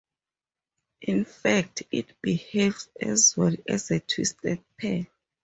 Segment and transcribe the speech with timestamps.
[1.01, 5.05] In fact, it behaves as well as a twisted pair.